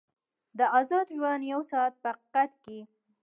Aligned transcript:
د 0.57 0.59
ازاد 0.79 1.07
ژوند 1.17 1.43
یو 1.51 1.61
ساعت 1.71 1.93
په 2.03 2.09
حقیقت 2.15 2.51
کې. 2.63 2.79